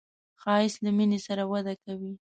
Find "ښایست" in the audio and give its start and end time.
0.41-0.79